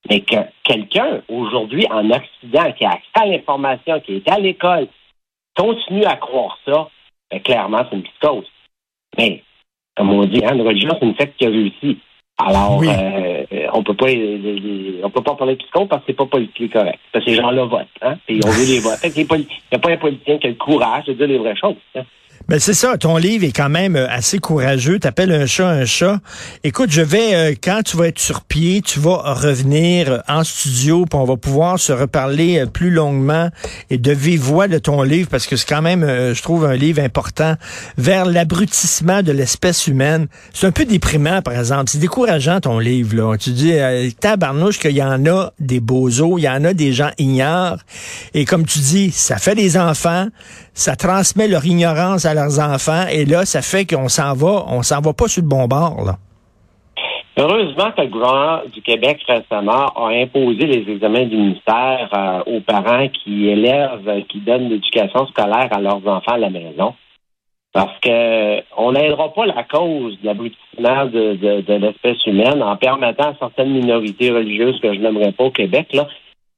Mais 0.08 0.20
que 0.20 0.36
quelqu'un, 0.64 1.22
aujourd'hui, 1.28 1.86
en 1.90 2.10
Occident, 2.10 2.72
qui 2.72 2.84
a 2.84 2.92
accès 2.92 3.10
à 3.14 3.26
l'information, 3.26 4.00
qui 4.00 4.16
est 4.16 4.28
à 4.28 4.38
l'école, 4.38 4.88
continue 5.56 6.04
à 6.04 6.16
croire 6.16 6.58
ça, 6.66 6.88
ben, 7.30 7.40
clairement, 7.40 7.84
c'est 7.88 7.96
une 7.96 8.02
psychose. 8.02 8.50
Mais, 9.16 9.42
comme 9.96 10.10
on 10.10 10.24
dit, 10.24 10.44
hein, 10.44 10.54
une 10.54 10.66
religion, 10.66 10.96
c'est 10.98 11.06
une 11.06 11.16
secte 11.16 11.36
qui 11.38 11.46
a 11.46 11.50
réussi. 11.50 11.98
Alors, 12.38 12.82
euh, 12.82 13.44
on 13.72 13.82
peut 13.82 13.94
pas 13.94 14.06
on 14.08 15.10
peut 15.10 15.22
pas 15.22 15.34
parler 15.34 15.54
de 15.54 15.62
psychose 15.62 15.86
parce 15.88 16.00
que 16.02 16.06
c'est 16.08 16.16
pas 16.16 16.26
politiquement 16.26 16.82
correct. 16.82 16.98
Parce 17.12 17.24
que 17.24 17.30
ces 17.30 17.36
gens-là 17.36 17.64
votent, 17.64 17.86
hein, 18.00 18.16
et 18.28 18.40
on 18.44 18.50
veut 18.50 18.66
les 18.66 18.80
voter. 18.80 19.12
Il 19.14 19.26
n'y 19.26 19.46
a 19.72 19.78
pas 19.78 19.90
un 19.90 19.96
politicien 19.96 20.38
qui 20.38 20.46
a 20.46 20.50
le 20.50 20.56
courage 20.56 21.04
de 21.04 21.12
dire 21.12 21.26
les 21.26 21.38
vraies 21.38 21.56
choses. 21.56 21.76
Hein. 21.94 22.02
Ben 22.52 22.60
c'est 22.60 22.74
ça, 22.74 22.98
ton 22.98 23.16
livre 23.16 23.46
est 23.46 23.56
quand 23.56 23.70
même 23.70 23.96
euh, 23.96 24.06
assez 24.10 24.38
courageux. 24.38 24.98
T'appelles 24.98 25.32
un 25.32 25.46
chat 25.46 25.70
un 25.70 25.86
chat. 25.86 26.20
Écoute, 26.64 26.90
je 26.90 27.00
vais 27.00 27.34
euh, 27.34 27.54
quand 27.58 27.80
tu 27.82 27.96
vas 27.96 28.08
être 28.08 28.18
sur 28.18 28.42
pied, 28.42 28.82
tu 28.82 29.00
vas 29.00 29.32
revenir 29.32 30.12
euh, 30.12 30.18
en 30.28 30.44
studio, 30.44 31.06
puis 31.06 31.18
on 31.18 31.24
va 31.24 31.38
pouvoir 31.38 31.78
se 31.78 31.94
reparler 31.94 32.66
plus 32.70 32.90
longuement 32.90 33.48
et 33.88 33.96
de 33.96 34.12
vive 34.12 34.42
voix 34.42 34.68
de 34.68 34.76
ton 34.76 35.00
livre 35.00 35.30
parce 35.30 35.46
que 35.46 35.56
c'est 35.56 35.66
quand 35.66 35.80
même, 35.80 36.02
je 36.06 36.42
trouve, 36.42 36.66
un 36.66 36.76
livre 36.76 37.02
important 37.02 37.54
vers 37.96 38.26
l'abrutissement 38.26 39.22
de 39.22 39.32
l'espèce 39.32 39.86
humaine. 39.86 40.26
C'est 40.52 40.66
un 40.66 40.72
peu 40.72 40.84
déprimant, 40.84 41.40
par 41.40 41.58
exemple. 41.58 41.84
C'est 41.86 42.00
décourageant 42.00 42.60
ton 42.60 42.78
livre 42.78 43.16
là. 43.16 43.38
Tu 43.38 43.52
dis, 43.52 43.72
tabarnouche 44.20 44.78
qu'il 44.78 44.90
y 44.90 45.02
en 45.02 45.24
a 45.24 45.54
des 45.58 45.80
bozos, 45.80 46.36
il 46.36 46.42
y 46.42 46.48
en 46.50 46.66
a 46.66 46.74
des 46.74 46.92
gens 46.92 47.12
ignorent 47.16 47.78
et 48.34 48.44
comme 48.44 48.66
tu 48.66 48.80
dis, 48.80 49.10
ça 49.10 49.38
fait 49.38 49.54
des 49.54 49.78
enfants, 49.78 50.26
ça 50.74 50.96
transmet 50.96 51.48
leur 51.48 51.64
ignorance 51.64 52.26
leurs 52.42 52.60
enfants 52.60 53.06
et 53.10 53.24
là, 53.24 53.44
ça 53.44 53.62
fait 53.62 53.86
qu'on 53.86 54.08
s'en 54.08 54.34
va, 54.34 54.64
on 54.68 54.82
s'en 54.82 55.00
va 55.00 55.12
pas 55.12 55.28
sur 55.28 55.42
le 55.42 55.48
bon 55.48 55.66
bord, 55.66 56.04
là. 56.04 56.16
Heureusement 57.38 57.90
que 57.92 58.02
le 58.02 58.08
gouvernement 58.08 58.60
du 58.70 58.82
Québec 58.82 59.20
récemment 59.26 59.86
a 59.96 60.08
imposé 60.08 60.66
les 60.66 60.92
examens 60.92 61.24
du 61.24 61.36
ministère 61.36 62.10
euh, 62.12 62.42
aux 62.44 62.60
parents 62.60 63.08
qui 63.08 63.48
élèvent, 63.48 64.24
qui 64.28 64.40
donnent 64.40 64.68
l'éducation 64.68 65.26
scolaire 65.28 65.68
à 65.70 65.80
leurs 65.80 66.06
enfants 66.06 66.32
à 66.32 66.38
la 66.38 66.50
maison. 66.50 66.94
Parce 67.72 67.98
que 68.00 68.62
on 68.76 68.92
n'aidera 68.92 69.32
pas 69.32 69.46
la 69.46 69.62
cause 69.62 70.20
de 70.20 70.26
l'abrutissement 70.26 71.06
de, 71.06 71.62
de, 71.62 71.72
l'espèce 71.72 72.24
humaine 72.26 72.62
en 72.62 72.76
permettant 72.76 73.30
à 73.30 73.34
certaines 73.38 73.72
minorités 73.72 74.30
religieuses 74.30 74.78
que 74.80 74.92
je 74.92 75.00
n'aimerais 75.00 75.32
pas 75.32 75.44
au 75.44 75.50
Québec 75.50 75.88
là, 75.94 76.06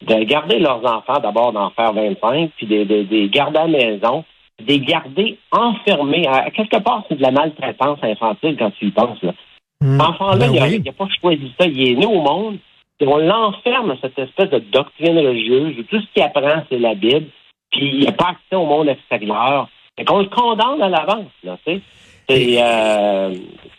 de 0.03 0.25
garder 0.25 0.59
leurs 0.59 0.85
enfants, 0.85 1.21
d'abord 1.23 1.53
d'en 1.53 1.71
faire 1.71 1.93
25, 1.93 2.50
puis 2.57 2.67
de, 2.67 2.83
de, 2.83 3.26
garder 3.29 3.59
à 3.59 3.67
la 3.69 3.79
maison, 3.79 4.25
de 4.61 4.66
les 4.66 4.80
garder 4.80 5.38
enfermés. 5.50 6.26
À, 6.26 6.50
quelque 6.50 6.78
part, 6.78 7.04
c'est 7.08 7.16
de 7.16 7.23
la 7.23 7.30
maltraitance 7.30 7.99
infantile 8.02 8.56
quand 8.58 8.70
tu 8.78 8.87
y 8.87 8.90
penses. 8.90 9.23
Là. 9.23 9.34
Hmm. 9.80 9.99
L'enfant-là, 9.99 10.49
ben 10.49 10.66
il 10.66 10.82
n'a 10.82 10.92
pas 10.92 11.08
choisi 11.20 11.52
ça. 11.58 11.66
Il 11.66 11.88
est 11.88 11.94
né 11.94 12.06
au 12.06 12.20
monde, 12.20 12.58
et 13.00 13.06
on 13.06 13.18
l'enferme 13.18 13.90
à 13.90 13.96
cette 14.00 14.18
espèce 14.18 14.50
de 14.50 14.58
doctrine 14.58 15.18
religieuse 15.18 15.78
où 15.78 15.82
tout 15.82 16.00
ce 16.00 16.06
qu'il 16.14 16.23
apprend, 16.23 16.62
c'est 16.70 16.78
la 16.78 16.94
Bible, 16.94 17.26
puis 17.70 17.99
il 17.99 18.04
n'a 18.04 18.12
pas 18.12 18.28
accès 18.28 18.56
au 18.56 18.66
monde 18.66 18.88
extérieur. 18.88 19.68
Et 19.99 20.04
qu'on 20.04 20.20
le 20.20 20.26
condamne 20.26 20.82
à 20.82 20.88
l'avance, 20.88 21.30
là, 21.42 21.58
tu 21.64 21.75
sais. 21.75 21.80
Et, 22.28 22.59
euh, 22.61 23.35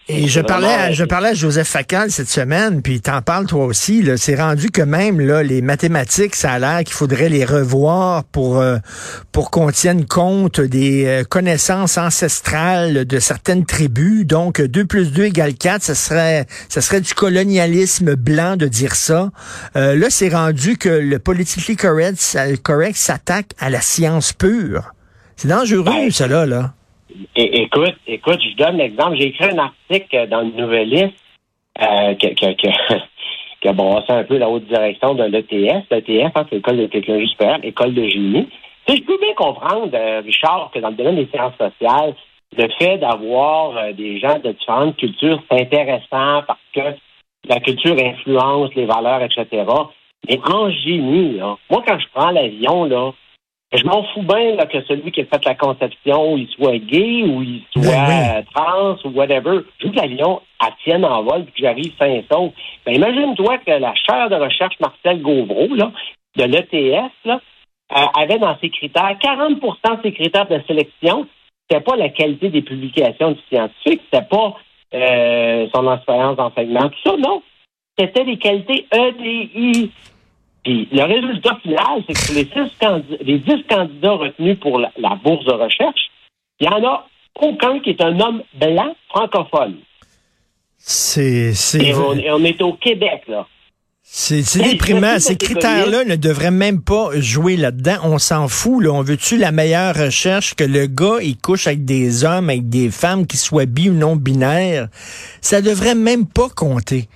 et 0.07 0.27
je 0.27 0.39
parlais, 0.39 0.67
à, 0.67 0.91
je 0.91 1.03
parlais 1.03 1.29
à 1.29 1.33
Joseph 1.33 1.67
Facal 1.67 2.11
cette 2.11 2.29
semaine, 2.29 2.83
puis 2.83 3.01
t'en 3.01 3.23
parles 3.23 3.47
toi 3.47 3.65
aussi. 3.65 4.07
C'est 4.17 4.35
rendu 4.35 4.69
que 4.69 4.83
même 4.83 5.19
là, 5.19 5.41
les 5.41 5.63
mathématiques, 5.63 6.35
ça 6.35 6.51
a 6.51 6.59
l'air 6.59 6.83
qu'il 6.83 6.93
faudrait 6.93 7.27
les 7.27 7.43
revoir 7.43 8.23
pour 8.25 8.59
euh, 8.59 8.77
pour 9.31 9.49
qu'on 9.49 9.71
tienne 9.71 10.05
compte 10.05 10.61
des 10.61 11.05
euh, 11.07 11.23
connaissances 11.23 11.97
ancestrales 11.97 13.05
de 13.05 13.19
certaines 13.19 13.65
tribus. 13.65 14.27
Donc 14.27 14.61
2 14.61 14.85
plus 14.85 15.11
2 15.11 15.23
égale 15.23 15.55
4, 15.55 15.81
ça 15.81 15.95
serait 15.95 16.45
ça 16.69 16.81
serait 16.81 17.01
du 17.01 17.15
colonialisme 17.15 18.13
blanc 18.13 18.57
de 18.57 18.67
dire 18.67 18.93
ça. 18.93 19.31
Euh, 19.75 19.95
là, 19.95 20.11
c'est 20.11 20.29
rendu 20.29 20.77
que 20.77 20.89
le 20.89 21.17
politically 21.17 21.75
correct, 21.75 22.37
correct 22.61 22.95
s'attaque 22.95 23.53
à 23.57 23.71
la 23.71 23.81
science 23.81 24.33
pure. 24.33 24.93
C'est 25.35 25.47
dangereux, 25.47 25.83
ben, 25.83 26.11
ça 26.11 26.27
là, 26.27 26.45
là 26.45 26.75
écoute, 27.35 27.95
écoute, 28.07 28.39
je 28.41 28.55
donne 28.55 28.77
l'exemple. 28.77 29.17
J'ai 29.17 29.27
écrit 29.27 29.45
un 29.45 29.57
article 29.57 30.27
dans 30.29 30.41
une 30.41 30.55
nouvelliste 30.55 31.15
euh, 31.81 32.15
que, 32.15 32.27
que, 32.27 32.53
qui 33.61 33.67
a 33.67 33.73
brossé 33.73 34.11
un 34.11 34.23
peu 34.23 34.37
la 34.37 34.49
haute 34.49 34.65
direction 34.65 35.15
de 35.15 35.23
l'ETS. 35.23 35.85
L'ETS, 35.91 36.31
hein, 36.35 36.45
c'est 36.49 36.55
l'École 36.55 36.77
de 36.77 36.85
technologie 36.87 37.29
supérieure, 37.29 37.59
école 37.63 37.93
de 37.93 38.07
génie. 38.07 38.47
je 38.87 39.01
peux 39.01 39.17
bien 39.17 39.33
comprendre, 39.35 39.89
euh, 39.93 40.21
Richard, 40.23 40.71
que 40.73 40.79
dans 40.79 40.89
le 40.89 40.95
domaine 40.95 41.15
des 41.15 41.27
sciences 41.27 41.57
sociales, 41.57 42.15
le 42.57 42.67
fait 42.79 42.97
d'avoir 42.97 43.77
euh, 43.77 43.91
des 43.93 44.19
gens 44.19 44.39
de 44.39 44.51
différentes 44.51 44.95
cultures, 44.97 45.41
c'est 45.49 45.61
intéressant 45.61 46.43
parce 46.47 46.59
que 46.73 46.95
la 47.47 47.59
culture 47.59 47.95
influence 47.99 48.73
les 48.75 48.85
valeurs, 48.85 49.21
etc. 49.21 49.63
Mais 50.27 50.39
en 50.49 50.69
génie, 50.69 51.37
là, 51.37 51.57
moi, 51.69 51.83
quand 51.85 51.99
je 51.99 52.05
prends 52.13 52.31
l'avion, 52.31 52.85
là, 52.85 53.11
je 53.73 53.83
m'en 53.83 54.03
fous 54.13 54.21
bien 54.21 54.57
que 54.65 54.81
celui 54.85 55.11
qui 55.11 55.21
a 55.21 55.25
fait 55.25 55.45
la 55.45 55.55
conception, 55.55 56.37
il 56.37 56.47
soit 56.49 56.77
gay 56.77 57.23
ou 57.23 57.41
il 57.41 57.63
soit 57.71 58.07
ben 58.07 58.45
trans 58.53 58.95
ou 59.03 59.09
whatever. 59.09 59.61
Je 59.79 59.87
veux 59.87 59.93
que 59.93 59.97
l'avion 59.97 60.41
tienne 60.83 61.05
en 61.05 61.23
vol 61.23 61.41
et 61.41 61.45
que 61.45 61.57
j'arrive 61.57 61.93
sain 61.97 62.21
sauf. 62.31 62.51
Ben, 62.85 62.95
imagine-toi 62.95 63.57
que 63.59 63.71
la 63.71 63.93
chaire 63.95 64.29
de 64.29 64.35
recherche 64.35 64.75
Marcel 64.79 65.21
Gauvreau, 65.21 65.73
là, 65.75 65.91
de 66.37 66.43
l'ETS, 66.43 67.11
là, 67.25 67.41
euh, 67.95 68.05
avait 68.19 68.39
dans 68.39 68.57
ses 68.59 68.69
critères, 68.69 69.17
40% 69.21 69.97
de 69.97 70.01
ses 70.03 70.13
critères 70.13 70.47
de 70.47 70.61
sélection, 70.67 71.27
c'était 71.69 71.83
pas 71.83 71.95
la 71.95 72.09
qualité 72.09 72.49
des 72.49 72.61
publications 72.61 73.31
du 73.31 73.41
scientifique, 73.49 74.01
c'était 74.05 74.25
pas 74.25 74.55
euh, 74.93 75.67
son 75.73 75.93
expérience 75.93 76.37
d'enseignement, 76.37 76.89
tout 76.89 77.09
ça, 77.09 77.17
non. 77.17 77.41
C'était 77.97 78.23
les 78.23 78.37
qualités 78.37 78.87
EDI. 78.91 79.91
Puis 80.65 80.89
le 80.91 81.03
résultat 81.03 81.57
final, 81.61 82.03
c'est 82.07 82.13
que 82.13 82.33
les, 82.33 82.45
six 82.45 82.75
candidats, 82.79 83.23
les 83.23 83.37
10 83.37 83.63
candidats 83.69 84.13
retenus 84.13 84.59
pour 84.59 84.79
la, 84.79 85.15
bourse 85.23 85.45
de 85.45 85.51
recherche, 85.51 86.09
il 86.59 86.67
n'y 86.67 86.73
en 86.73 86.83
a 86.83 87.07
aucun 87.39 87.79
qui 87.79 87.91
est 87.91 88.01
un 88.01 88.19
homme 88.19 88.41
blanc 88.59 88.95
francophone. 89.09 89.75
C'est. 90.79 91.53
Et 91.75 91.93
on, 91.93 92.43
est 92.43 92.61
au 92.63 92.73
Québec, 92.73 93.23
là. 93.27 93.47
C'est 94.01 94.43
déprimant. 94.57 95.19
Ces 95.19 95.35
critères-là 95.35 96.03
ne 96.03 96.15
devraient 96.15 96.51
même 96.51 96.81
pas 96.81 97.09
jouer 97.19 97.57
là-dedans. 97.57 97.97
On 98.03 98.17
s'en 98.17 98.47
fout. 98.47 98.83
Là. 98.83 98.91
On 98.91 99.01
veut-tu 99.01 99.37
la 99.37 99.51
meilleure 99.51 99.95
recherche 99.95 100.55
que 100.55 100.63
le 100.63 100.87
gars, 100.87 101.17
il 101.21 101.37
couche 101.37 101.67
avec 101.67 101.85
des 101.85 102.23
hommes, 102.23 102.49
avec 102.49 102.69
des 102.69 102.89
femmes 102.89 103.27
qui 103.27 103.37
soient 103.37 103.65
bi 103.65 103.89
ou 103.89 103.93
non 103.93 104.15
binaires? 104.15 104.87
Ça 105.41 105.61
devrait 105.61 105.95
même 105.95 106.25
pas 106.27 106.49
compter. 106.49 107.07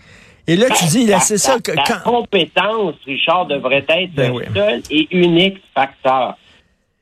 Et 0.50 0.56
là, 0.56 0.66
tu 0.72 0.86
dis, 0.86 1.06
là, 1.06 1.20
c'est 1.20 1.38
ça 1.38 1.60
que. 1.60 1.72
La 1.72 1.84
compétence, 2.04 2.96
Richard, 3.06 3.46
devrait 3.46 3.86
être 3.88 4.14
ben 4.16 4.34
le 4.34 4.54
seul 4.54 4.82
et 4.90 5.08
unique 5.12 5.62
facteur. 5.76 6.36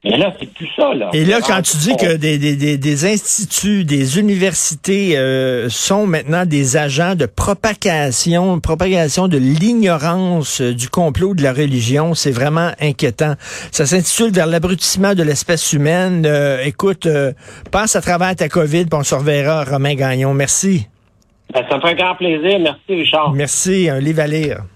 Mais 0.03 0.17
là, 0.17 0.33
c'est 0.37 0.51
plus 0.53 0.69
ça, 0.75 0.93
là. 0.93 1.09
Et 1.13 1.23
là, 1.23 1.39
quand 1.41 1.61
tu 1.61 1.77
dis 1.77 1.95
que 1.95 2.17
des, 2.17 2.37
des, 2.37 2.77
des, 2.77 3.05
instituts, 3.05 3.85
des 3.85 4.19
universités 4.19 5.17
euh, 5.17 5.69
sont 5.69 6.05
maintenant 6.05 6.45
des 6.45 6.75
agents 6.75 7.15
de 7.15 7.25
propagation, 7.25 8.59
propagation 8.59 9.29
de 9.29 9.37
l'ignorance 9.37 10.61
euh, 10.61 10.73
du 10.73 10.89
complot 10.89 11.33
de 11.33 11.41
la 11.41 11.53
religion, 11.53 12.13
c'est 12.15 12.31
vraiment 12.31 12.71
inquiétant. 12.81 13.35
Ça 13.71 13.85
s'intitule 13.85 14.31
Vers 14.31 14.47
l'abrutissement 14.47 15.15
de 15.15 15.23
l'espèce 15.23 15.71
humaine. 15.71 16.25
Euh, 16.25 16.61
écoute, 16.63 17.07
passe 17.71 17.95
à 17.95 18.01
travers 18.01 18.35
ta 18.35 18.49
COVID, 18.49 18.85
puis 18.85 18.99
on 18.99 19.03
se 19.03 19.15
reverra, 19.15 19.63
Romain 19.63 19.95
Gagnon. 19.95 20.33
Merci. 20.33 20.87
Ça 21.53 21.61
me 21.75 21.81
fait 21.81 21.89
un 21.89 21.93
grand 21.95 22.15
plaisir. 22.15 22.59
Merci, 22.59 22.79
Richard. 22.89 23.33
Merci. 23.33 23.89
Un 23.89 23.99
livre 23.99 24.21
à 24.21 24.27
lire. 24.27 24.63